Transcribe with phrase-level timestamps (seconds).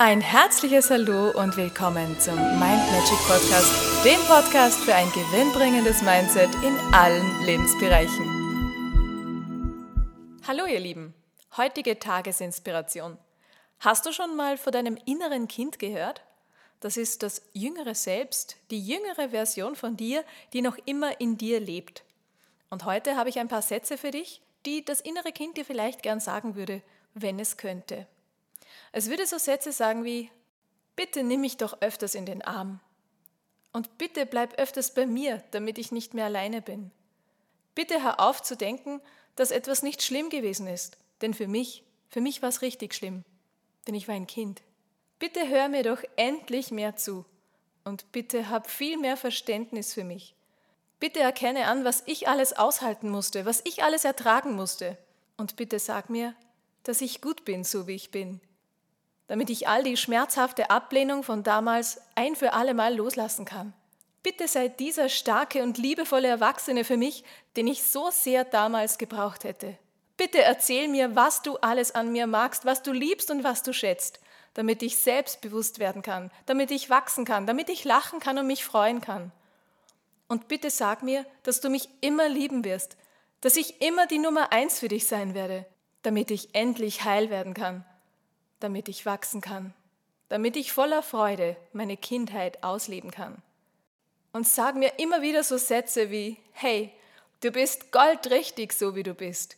[0.00, 6.54] Ein herzliches Hallo und willkommen zum Mind Magic Podcast, dem Podcast für ein gewinnbringendes Mindset
[6.62, 8.24] in allen Lebensbereichen.
[10.46, 11.14] Hallo ihr Lieben,
[11.56, 13.18] heutige Tagesinspiration.
[13.80, 16.22] Hast du schon mal von deinem inneren Kind gehört?
[16.78, 20.22] Das ist das jüngere Selbst, die jüngere Version von dir,
[20.52, 22.04] die noch immer in dir lebt.
[22.70, 26.04] Und heute habe ich ein paar Sätze für dich, die das innere Kind dir vielleicht
[26.04, 26.82] gern sagen würde,
[27.14, 28.06] wenn es könnte.
[28.92, 30.30] Es würde so Sätze sagen wie,
[30.96, 32.80] bitte nimm mich doch öfters in den Arm.
[33.72, 36.90] Und bitte bleib öfters bei mir, damit ich nicht mehr alleine bin.
[37.74, 39.00] Bitte hör auf zu denken,
[39.36, 43.24] dass etwas nicht schlimm gewesen ist, denn für mich, für mich war es richtig schlimm,
[43.86, 44.62] denn ich war ein Kind.
[45.18, 47.24] Bitte hör mir doch endlich mehr zu
[47.84, 50.34] und bitte hab viel mehr Verständnis für mich.
[51.00, 54.98] Bitte erkenne an, was ich alles aushalten musste, was ich alles ertragen musste.
[55.36, 56.34] Und bitte sag mir,
[56.82, 58.40] dass ich gut bin, so wie ich bin,
[59.28, 63.74] damit ich all die schmerzhafte Ablehnung von damals ein für alle Mal loslassen kann.
[64.22, 67.24] Bitte sei dieser starke und liebevolle Erwachsene für mich,
[67.56, 69.78] den ich so sehr damals gebraucht hätte.
[70.16, 73.72] Bitte erzähl mir, was du alles an mir magst, was du liebst und was du
[73.72, 74.18] schätzt,
[74.54, 78.64] damit ich selbstbewusst werden kann, damit ich wachsen kann, damit ich lachen kann und mich
[78.64, 79.30] freuen kann.
[80.26, 82.96] Und bitte sag mir, dass du mich immer lieben wirst,
[83.40, 85.64] dass ich immer die Nummer eins für dich sein werde,
[86.02, 87.84] damit ich endlich heil werden kann
[88.60, 89.74] damit ich wachsen kann,
[90.28, 93.42] damit ich voller Freude meine Kindheit ausleben kann.
[94.32, 96.92] Und sag mir immer wieder so Sätze wie, hey,
[97.40, 99.56] du bist goldrichtig, so wie du bist.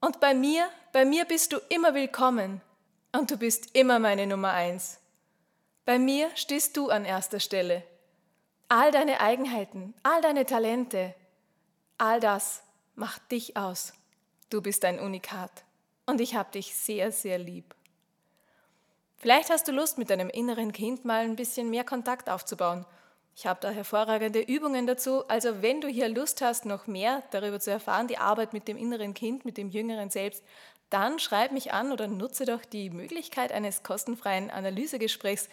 [0.00, 2.60] Und bei mir, bei mir bist du immer willkommen.
[3.12, 4.98] Und du bist immer meine Nummer eins.
[5.84, 7.84] Bei mir stehst du an erster Stelle.
[8.68, 11.14] All deine Eigenheiten, all deine Talente,
[11.98, 12.62] all das
[12.96, 13.92] macht dich aus.
[14.50, 15.64] Du bist ein Unikat.
[16.04, 17.75] Und ich hab dich sehr, sehr lieb.
[19.18, 22.84] Vielleicht hast du Lust, mit deinem inneren Kind mal ein bisschen mehr Kontakt aufzubauen.
[23.34, 25.26] Ich habe da hervorragende Übungen dazu.
[25.28, 28.76] Also wenn du hier Lust hast, noch mehr darüber zu erfahren, die Arbeit mit dem
[28.76, 30.44] inneren Kind, mit dem jüngeren Selbst,
[30.90, 35.48] dann schreib mich an oder nutze doch die Möglichkeit eines kostenfreien Analysegesprächs.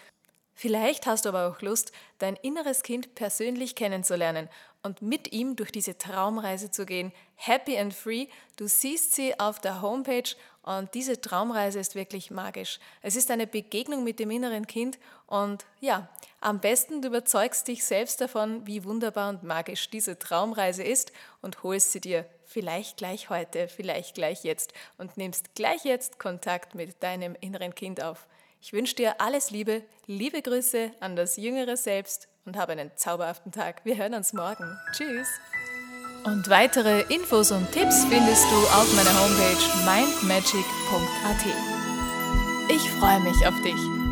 [0.53, 4.49] Vielleicht hast du aber auch Lust, dein inneres Kind persönlich kennenzulernen
[4.83, 7.11] und mit ihm durch diese Traumreise zu gehen.
[7.35, 8.27] Happy and Free.
[8.57, 12.79] Du siehst sie auf der Homepage und diese Traumreise ist wirklich magisch.
[13.01, 16.09] Es ist eine Begegnung mit dem inneren Kind und ja,
[16.41, 21.11] am besten du überzeugst dich selbst davon, wie wunderbar und magisch diese Traumreise ist
[21.41, 26.75] und holst sie dir vielleicht gleich heute, vielleicht gleich jetzt und nimmst gleich jetzt Kontakt
[26.75, 28.27] mit deinem inneren Kind auf.
[28.61, 33.51] Ich wünsche dir alles Liebe, liebe Grüße an das jüngere Selbst und habe einen zauberhaften
[33.51, 33.81] Tag.
[33.83, 34.77] Wir hören uns morgen.
[34.91, 35.27] Tschüss.
[36.25, 41.45] Und weitere Infos und Tipps findest du auf meiner Homepage mindmagic.at.
[42.69, 44.02] Ich freue mich auf dich.